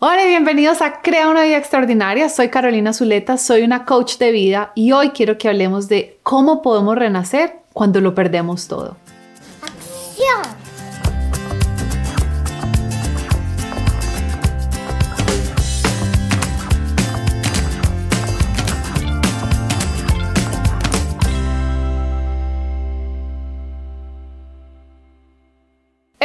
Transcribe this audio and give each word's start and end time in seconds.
Hola 0.00 0.24
y 0.24 0.28
bienvenidos 0.28 0.80
a 0.80 1.02
Crea 1.02 1.28
una 1.28 1.42
vida 1.42 1.56
extraordinaria. 1.56 2.28
Soy 2.28 2.50
Carolina 2.50 2.92
Zuleta, 2.92 3.36
soy 3.36 3.62
una 3.62 3.84
coach 3.84 4.16
de 4.18 4.30
vida 4.30 4.70
y 4.76 4.92
hoy 4.92 5.10
quiero 5.10 5.38
que 5.38 5.48
hablemos 5.48 5.88
de 5.88 6.20
cómo 6.22 6.62
podemos 6.62 6.96
renacer 6.96 7.62
cuando 7.72 8.00
lo 8.00 8.14
perdemos 8.14 8.68
todo. 8.68 8.96
¡Acción! 9.60 10.67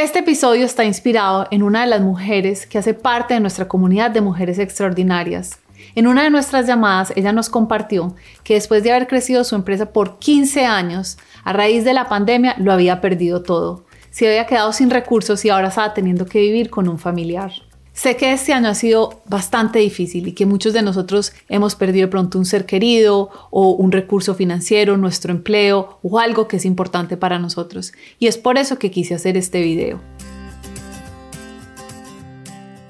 Este 0.04 0.18
episodio 0.18 0.66
está 0.66 0.84
inspirado 0.84 1.48
en 1.50 1.62
una 1.62 1.80
de 1.80 1.86
las 1.86 2.02
mujeres 2.02 2.66
que 2.66 2.76
hace 2.76 2.92
parte 2.92 3.32
de 3.32 3.40
nuestra 3.40 3.68
comunidad 3.68 4.10
de 4.10 4.20
mujeres 4.20 4.58
extraordinarias. 4.58 5.60
En 5.94 6.06
una 6.06 6.24
de 6.24 6.28
nuestras 6.28 6.66
llamadas, 6.66 7.14
ella 7.16 7.32
nos 7.32 7.48
compartió 7.48 8.14
que 8.42 8.52
después 8.52 8.82
de 8.82 8.92
haber 8.92 9.06
crecido 9.06 9.44
su 9.44 9.54
empresa 9.54 9.94
por 9.94 10.18
15 10.18 10.66
años, 10.66 11.16
a 11.42 11.54
raíz 11.54 11.84
de 11.84 11.94
la 11.94 12.06
pandemia 12.06 12.54
lo 12.58 12.70
había 12.70 13.00
perdido 13.00 13.42
todo. 13.42 13.86
Se 14.10 14.26
había 14.28 14.44
quedado 14.44 14.74
sin 14.74 14.90
recursos 14.90 15.42
y 15.46 15.48
ahora 15.48 15.68
estaba 15.68 15.94
teniendo 15.94 16.26
que 16.26 16.38
vivir 16.38 16.68
con 16.68 16.86
un 16.86 16.98
familiar. 16.98 17.52
Sé 17.94 18.16
que 18.16 18.32
este 18.32 18.52
año 18.52 18.68
ha 18.68 18.74
sido 18.74 19.22
bastante 19.26 19.78
difícil 19.78 20.26
y 20.26 20.32
que 20.32 20.46
muchos 20.46 20.72
de 20.72 20.82
nosotros 20.82 21.32
hemos 21.48 21.76
perdido 21.76 22.10
pronto 22.10 22.38
un 22.38 22.44
ser 22.44 22.66
querido 22.66 23.30
o 23.52 23.70
un 23.70 23.92
recurso 23.92 24.34
financiero, 24.34 24.96
nuestro 24.96 25.32
empleo 25.32 26.00
o 26.02 26.18
algo 26.18 26.48
que 26.48 26.56
es 26.56 26.64
importante 26.64 27.16
para 27.16 27.38
nosotros. 27.38 27.92
Y 28.18 28.26
es 28.26 28.36
por 28.36 28.58
eso 28.58 28.80
que 28.80 28.90
quise 28.90 29.14
hacer 29.14 29.36
este 29.36 29.62
video. 29.62 30.00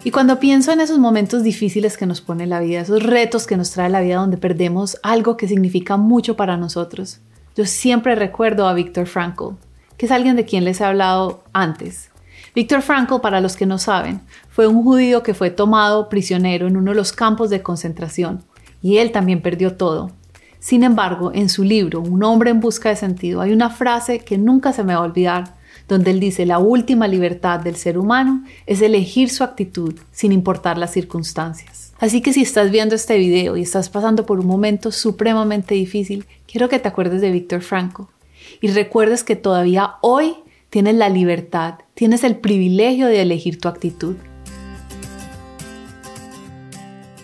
Y 0.04 0.10
cuando 0.10 0.40
pienso 0.40 0.72
en 0.72 0.80
esos 0.80 0.98
momentos 0.98 1.42
difíciles 1.42 1.98
que 1.98 2.06
nos 2.06 2.22
pone 2.22 2.46
la 2.46 2.60
vida, 2.60 2.80
esos 2.80 3.02
retos 3.02 3.46
que 3.46 3.58
nos 3.58 3.72
trae 3.72 3.90
la 3.90 4.00
vida 4.00 4.16
donde 4.16 4.38
perdemos 4.38 4.98
algo 5.02 5.36
que 5.36 5.48
significa 5.48 5.98
mucho 5.98 6.34
para 6.34 6.56
nosotros, 6.56 7.20
yo 7.54 7.66
siempre 7.66 8.14
recuerdo 8.14 8.66
a 8.66 8.72
Viktor 8.72 9.06
Frankl, 9.06 9.54
que 9.98 10.06
es 10.06 10.12
alguien 10.12 10.34
de 10.34 10.46
quien 10.46 10.64
les 10.64 10.80
he 10.80 10.84
hablado 10.84 11.44
antes. 11.52 12.10
Viktor 12.54 12.82
Frankl, 12.82 13.20
para 13.20 13.40
los 13.40 13.56
que 13.56 13.66
no 13.66 13.78
saben, 13.78 14.20
fue 14.48 14.68
un 14.68 14.84
judío 14.84 15.24
que 15.24 15.34
fue 15.34 15.50
tomado 15.50 16.08
prisionero 16.08 16.68
en 16.68 16.76
uno 16.76 16.92
de 16.92 16.96
los 16.96 17.12
campos 17.12 17.50
de 17.50 17.62
concentración 17.62 18.44
y 18.80 18.98
él 18.98 19.10
también 19.10 19.42
perdió 19.42 19.76
todo. 19.76 20.12
Sin 20.60 20.84
embargo, 20.84 21.32
en 21.34 21.48
su 21.48 21.64
libro 21.64 22.00
Un 22.00 22.22
hombre 22.22 22.50
en 22.50 22.60
busca 22.60 22.90
de 22.90 22.96
sentido 22.96 23.40
hay 23.40 23.52
una 23.52 23.70
frase 23.70 24.20
que 24.20 24.38
nunca 24.38 24.72
se 24.72 24.84
me 24.84 24.94
va 24.94 25.00
a 25.00 25.04
olvidar, 25.04 25.56
donde 25.88 26.12
él 26.12 26.20
dice 26.20 26.46
la 26.46 26.60
última 26.60 27.08
libertad 27.08 27.58
del 27.58 27.74
ser 27.74 27.98
humano 27.98 28.44
es 28.66 28.80
elegir 28.82 29.30
su 29.30 29.42
actitud 29.42 29.94
sin 30.12 30.30
importar 30.30 30.78
las 30.78 30.92
circunstancias. 30.92 31.92
Así 31.98 32.20
que 32.20 32.32
si 32.32 32.42
estás 32.42 32.70
viendo 32.70 32.94
este 32.94 33.18
video 33.18 33.56
y 33.56 33.62
estás 33.62 33.88
pasando 33.88 34.26
por 34.26 34.38
un 34.38 34.46
momento 34.46 34.92
supremamente 34.92 35.74
difícil, 35.74 36.24
quiero 36.46 36.68
que 36.68 36.78
te 36.78 36.86
acuerdes 36.86 37.20
de 37.20 37.32
Viktor 37.32 37.62
Frankl 37.62 38.02
y 38.60 38.68
recuerdes 38.68 39.24
que 39.24 39.34
todavía 39.34 39.96
hoy 40.02 40.36
tienes 40.74 40.96
la 40.96 41.08
libertad, 41.08 41.74
tienes 41.94 42.24
el 42.24 42.34
privilegio 42.34 43.06
de 43.06 43.22
elegir 43.22 43.60
tu 43.60 43.68
actitud. 43.68 44.16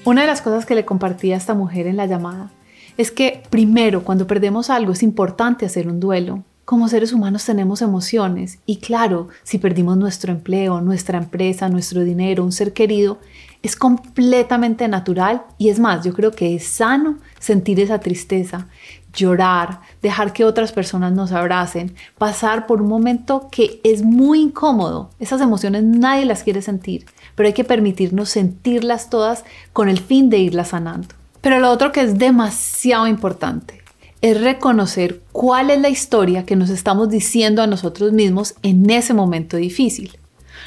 Una 0.04 0.20
de 0.20 0.28
las 0.28 0.40
cosas 0.40 0.64
que 0.64 0.76
le 0.76 0.84
compartí 0.84 1.32
a 1.32 1.36
esta 1.36 1.54
mujer 1.54 1.88
en 1.88 1.96
la 1.96 2.06
llamada 2.06 2.52
es 2.96 3.10
que 3.10 3.42
primero, 3.50 4.04
cuando 4.04 4.28
perdemos 4.28 4.70
algo, 4.70 4.92
es 4.92 5.02
importante 5.02 5.66
hacer 5.66 5.88
un 5.88 5.98
duelo. 5.98 6.44
Como 6.64 6.86
seres 6.86 7.12
humanos 7.12 7.44
tenemos 7.44 7.82
emociones 7.82 8.60
y 8.66 8.76
claro, 8.76 9.30
si 9.42 9.58
perdimos 9.58 9.96
nuestro 9.96 10.30
empleo, 10.30 10.80
nuestra 10.80 11.18
empresa, 11.18 11.68
nuestro 11.68 12.04
dinero, 12.04 12.44
un 12.44 12.52
ser 12.52 12.72
querido, 12.72 13.18
es 13.64 13.74
completamente 13.74 14.86
natural 14.86 15.42
y 15.58 15.70
es 15.70 15.80
más, 15.80 16.04
yo 16.04 16.14
creo 16.14 16.30
que 16.30 16.54
es 16.54 16.68
sano 16.68 17.18
sentir 17.40 17.80
esa 17.80 17.98
tristeza, 17.98 18.68
llorar, 19.12 19.80
dejar 20.02 20.32
que 20.32 20.44
otras 20.44 20.72
personas 20.72 21.12
nos 21.12 21.32
abracen, 21.32 21.94
pasar 22.18 22.66
por 22.66 22.82
un 22.82 22.88
momento 22.88 23.48
que 23.50 23.80
es 23.84 24.02
muy 24.02 24.40
incómodo. 24.40 25.10
Esas 25.18 25.40
emociones 25.40 25.82
nadie 25.82 26.24
las 26.24 26.42
quiere 26.42 26.62
sentir, 26.62 27.06
pero 27.34 27.46
hay 27.46 27.52
que 27.52 27.64
permitirnos 27.64 28.28
sentirlas 28.28 29.10
todas 29.10 29.44
con 29.72 29.88
el 29.88 30.00
fin 30.00 30.30
de 30.30 30.38
irlas 30.38 30.68
sanando. 30.68 31.08
Pero 31.40 31.58
lo 31.58 31.70
otro 31.70 31.92
que 31.92 32.02
es 32.02 32.18
demasiado 32.18 33.06
importante 33.06 33.80
es 34.20 34.40
reconocer 34.40 35.22
cuál 35.32 35.70
es 35.70 35.80
la 35.80 35.88
historia 35.88 36.44
que 36.44 36.56
nos 36.56 36.68
estamos 36.68 37.08
diciendo 37.08 37.62
a 37.62 37.66
nosotros 37.66 38.12
mismos 38.12 38.54
en 38.62 38.90
ese 38.90 39.14
momento 39.14 39.56
difícil. 39.56 40.19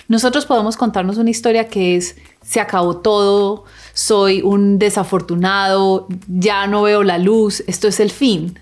Nosotros 0.07 0.45
podemos 0.45 0.77
contarnos 0.77 1.17
una 1.17 1.29
historia 1.29 1.67
que 1.67 1.95
es, 1.95 2.17
se 2.41 2.59
acabó 2.59 2.97
todo, 2.97 3.63
soy 3.93 4.41
un 4.41 4.77
desafortunado, 4.79 6.07
ya 6.27 6.67
no 6.67 6.83
veo 6.83 7.03
la 7.03 7.17
luz, 7.17 7.63
esto 7.67 7.87
es 7.87 7.99
el 7.99 8.11
fin. 8.11 8.59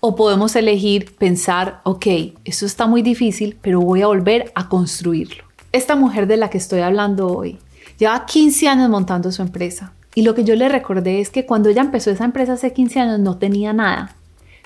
O 0.00 0.16
podemos 0.16 0.56
elegir 0.56 1.14
pensar, 1.16 1.80
ok, 1.84 2.06
esto 2.44 2.66
está 2.66 2.86
muy 2.86 3.02
difícil, 3.02 3.56
pero 3.62 3.80
voy 3.80 4.02
a 4.02 4.08
volver 4.08 4.52
a 4.54 4.68
construirlo. 4.68 5.44
Esta 5.70 5.96
mujer 5.96 6.26
de 6.26 6.36
la 6.36 6.50
que 6.50 6.58
estoy 6.58 6.80
hablando 6.80 7.28
hoy 7.28 7.58
lleva 7.98 8.26
15 8.26 8.68
años 8.68 8.90
montando 8.90 9.30
su 9.32 9.42
empresa. 9.42 9.92
Y 10.14 10.22
lo 10.22 10.34
que 10.34 10.44
yo 10.44 10.56
le 10.56 10.68
recordé 10.68 11.20
es 11.20 11.30
que 11.30 11.46
cuando 11.46 11.70
ella 11.70 11.80
empezó 11.80 12.10
esa 12.10 12.24
empresa 12.24 12.54
hace 12.54 12.72
15 12.72 13.00
años 13.00 13.20
no 13.20 13.38
tenía 13.38 13.72
nada 13.72 14.16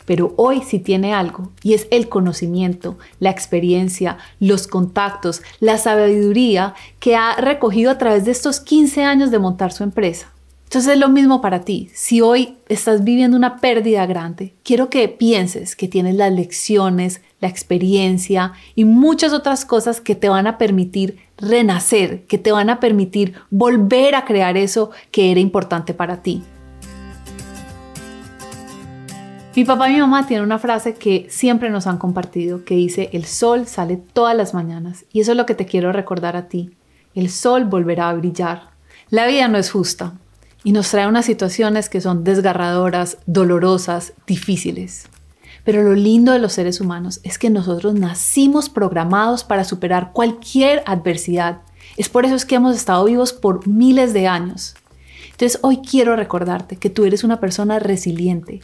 pero 0.07 0.33
hoy 0.37 0.63
sí 0.63 0.79
tiene 0.79 1.13
algo 1.13 1.53
y 1.63 1.75
es 1.75 1.87
el 1.91 2.09
conocimiento, 2.09 2.97
la 3.21 3.31
experiencia, 3.31 4.17
los 4.41 4.67
contactos, 4.67 5.43
la 5.61 5.77
sabiduría 5.77 6.75
que 7.01 7.17
ha 7.17 7.37
recogido 7.37 7.91
a 7.91 7.99
través 7.99 8.25
de 8.25 8.31
estos 8.31 8.61
15 8.61 9.05
años 9.05 9.31
de 9.31 9.39
montar 9.39 9.73
su 9.73 9.83
empresa. 9.83 10.33
Entonces 10.65 10.95
es 10.95 10.99
lo 10.99 11.09
mismo 11.09 11.41
para 11.41 11.61
ti. 11.61 11.91
Si 11.95 12.21
hoy 12.21 12.57
estás 12.69 13.05
viviendo 13.05 13.37
una 13.37 13.59
pérdida 13.59 14.05
grande, 14.05 14.55
quiero 14.65 14.91
que 14.91 15.09
pienses 15.09 15.77
que 15.77 15.87
tienes 15.87 16.17
las 16.17 16.33
lecciones, 16.33 17.21
la 17.41 17.49
experiencia 17.49 18.53
y 18.75 18.85
muchas 18.85 19.33
otras 19.33 19.65
cosas 19.65 20.01
que 20.01 20.17
te 20.17 20.29
van 20.29 20.49
a 20.49 20.59
permitir 20.59 21.19
renacer, 21.39 22.25
que 22.27 22.39
te 22.39 22.51
van 22.51 22.69
a 22.69 22.81
permitir 22.81 23.35
volver 23.51 24.17
a 24.17 24.25
crear 24.25 24.57
eso 24.57 24.91
que 25.13 25.31
era 25.31 25.39
importante 25.39 25.95
para 25.95 26.23
ti. 26.23 26.43
Mi 29.57 29.65
papá 29.65 29.89
y 29.89 29.95
mi 29.95 30.01
mamá 30.01 30.27
tienen 30.27 30.45
una 30.45 30.59
frase 30.59 30.97
que 30.97 31.29
siempre 31.31 31.71
nos 31.71 31.87
han 31.87 31.97
compartido 31.97 32.63
que 32.67 32.75
dice, 32.75 33.09
el 33.15 33.25
sol 33.25 33.67
sale 33.67 33.97
todas 33.97 34.37
las 34.37 34.53
mañanas 34.53 35.07
y 35.15 35.21
eso 35.21 35.31
es 35.31 35.39
lo 35.39 35.47
que 35.47 35.55
te 35.55 35.65
quiero 35.65 35.93
recordar 35.93 36.37
a 36.37 36.47
ti. 36.47 36.77
El 37.15 37.31
sol 37.31 37.65
volverá 37.65 38.11
a 38.11 38.13
brillar. 38.13 38.69
La 39.09 39.27
vida 39.27 39.49
no 39.49 39.57
es 39.57 39.71
justa 39.71 40.13
y 40.63 40.73
nos 40.73 40.91
trae 40.91 41.07
unas 41.07 41.25
situaciones 41.25 41.89
que 41.89 42.03
son 42.03 42.23
desgarradoras, 42.23 43.17
dolorosas, 43.25 44.13
difíciles. 44.27 45.09
Pero 45.65 45.83
lo 45.83 45.95
lindo 45.95 46.33
de 46.33 46.39
los 46.39 46.53
seres 46.53 46.83
humanos 46.83 47.21
es 47.23 47.39
que 47.39 47.49
nosotros 47.49 47.95
nacimos 47.95 48.69
programados 48.69 49.43
para 49.43 49.65
superar 49.65 50.13
cualquier 50.13 50.83
adversidad. 50.85 51.63
Es 51.97 52.11
por 52.11 52.27
eso 52.27 52.35
es 52.35 52.45
que 52.45 52.57
hemos 52.57 52.77
estado 52.77 53.07
vivos 53.07 53.33
por 53.33 53.67
miles 53.67 54.13
de 54.13 54.29
años. 54.29 54.75
Entonces 55.37 55.61
hoy 55.63 55.83
quiero 55.83 56.17
recordarte 56.17 56.77
que 56.77 56.89
tú 56.89 57.05
eres 57.05 57.23
una 57.23 57.41
persona 57.41 57.79
resiliente, 57.79 58.63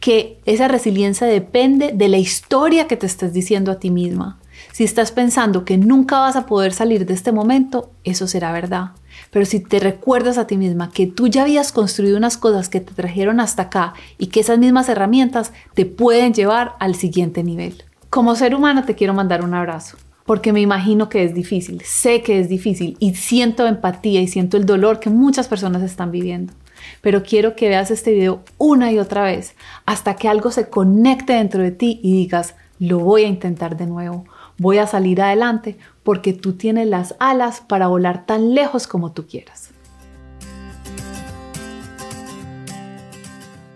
que 0.00 0.38
esa 0.46 0.68
resiliencia 0.68 1.26
depende 1.26 1.92
de 1.92 2.08
la 2.08 2.16
historia 2.16 2.86
que 2.88 2.96
te 2.96 3.04
estás 3.04 3.34
diciendo 3.34 3.70
a 3.70 3.78
ti 3.78 3.90
misma. 3.90 4.38
Si 4.72 4.84
estás 4.84 5.12
pensando 5.12 5.66
que 5.66 5.76
nunca 5.76 6.20
vas 6.20 6.34
a 6.36 6.46
poder 6.46 6.72
salir 6.72 7.04
de 7.04 7.12
este 7.12 7.30
momento, 7.30 7.90
eso 8.04 8.26
será 8.26 8.52
verdad. 8.52 8.92
Pero 9.30 9.44
si 9.44 9.60
te 9.60 9.80
recuerdas 9.80 10.38
a 10.38 10.46
ti 10.46 10.56
misma 10.56 10.88
que 10.88 11.06
tú 11.06 11.28
ya 11.28 11.42
habías 11.42 11.72
construido 11.72 12.16
unas 12.16 12.38
cosas 12.38 12.70
que 12.70 12.80
te 12.80 12.94
trajeron 12.94 13.38
hasta 13.38 13.64
acá 13.64 13.92
y 14.16 14.28
que 14.28 14.40
esas 14.40 14.58
mismas 14.58 14.88
herramientas 14.88 15.52
te 15.74 15.84
pueden 15.84 16.32
llevar 16.32 16.74
al 16.80 16.94
siguiente 16.94 17.42
nivel. 17.42 17.84
Como 18.08 18.34
ser 18.34 18.54
humano 18.54 18.84
te 18.84 18.94
quiero 18.94 19.12
mandar 19.12 19.44
un 19.44 19.52
abrazo 19.52 19.98
porque 20.24 20.52
me 20.52 20.60
imagino 20.60 21.08
que 21.08 21.24
es 21.24 21.34
difícil, 21.34 21.82
sé 21.84 22.22
que 22.22 22.40
es 22.40 22.48
difícil 22.48 22.96
y 22.98 23.14
siento 23.14 23.66
empatía 23.66 24.20
y 24.20 24.28
siento 24.28 24.56
el 24.56 24.66
dolor 24.66 25.00
que 25.00 25.10
muchas 25.10 25.48
personas 25.48 25.82
están 25.82 26.10
viviendo. 26.10 26.52
Pero 27.00 27.22
quiero 27.22 27.56
que 27.56 27.68
veas 27.68 27.90
este 27.90 28.12
video 28.12 28.42
una 28.58 28.90
y 28.92 28.98
otra 28.98 29.24
vez 29.24 29.54
hasta 29.86 30.16
que 30.16 30.28
algo 30.28 30.50
se 30.50 30.68
conecte 30.68 31.34
dentro 31.34 31.62
de 31.62 31.70
ti 31.70 32.00
y 32.02 32.12
digas, 32.12 32.54
lo 32.78 32.98
voy 32.98 33.24
a 33.24 33.28
intentar 33.28 33.76
de 33.76 33.86
nuevo, 33.86 34.24
voy 34.58 34.78
a 34.78 34.86
salir 34.86 35.20
adelante 35.20 35.76
porque 36.02 36.32
tú 36.32 36.54
tienes 36.54 36.88
las 36.88 37.14
alas 37.18 37.60
para 37.60 37.86
volar 37.86 38.26
tan 38.26 38.54
lejos 38.54 38.86
como 38.86 39.12
tú 39.12 39.26
quieras. 39.26 39.70